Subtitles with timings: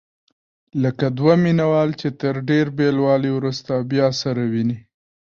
[0.83, 4.77] لکه دوه مینه وال چې تر ډېر بېلوالي وروسته بیا سره ویني.